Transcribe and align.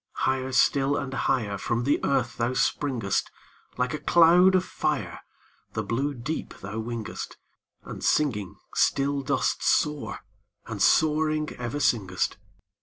Higher 0.25 0.51
still 0.51 0.97
and 0.97 1.13
higher 1.13 1.59
From 1.59 1.83
the 1.83 2.03
earth 2.03 2.37
thou 2.39 2.53
springest: 2.55 3.29
Like 3.77 3.93
a 3.93 3.99
cloud 3.99 4.55
of 4.55 4.65
fire, 4.65 5.19
The 5.73 5.83
blue 5.83 6.15
deep 6.15 6.55
thou 6.55 6.79
wingest, 6.79 7.37
And 7.83 8.03
singing 8.03 8.55
still 8.73 9.21
dost 9.21 9.61
soar, 9.61 10.21
and 10.65 10.81
soaring 10.81 11.51
ever 11.51 11.79
singest. 11.79 12.37